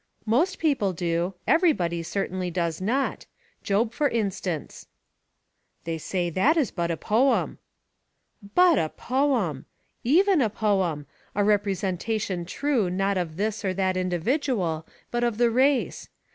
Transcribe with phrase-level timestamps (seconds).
[0.25, 3.27] "Most people do; everybody certainly does not:
[3.61, 4.87] Job, for instance."
[5.83, 7.59] "They say that is but a poem."
[8.55, 9.65] "BUT a poem!
[10.03, 15.51] EVEN a poem a representation true not of this or that individual, but of the
[15.51, 16.09] race!